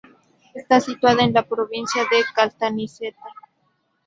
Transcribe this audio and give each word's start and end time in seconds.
Está 0.55 0.79
situada 0.81 1.21
en 1.23 1.31
la 1.31 1.43
provincia 1.47 2.01
de 2.09 2.23
Caltanissetta. 2.33 3.29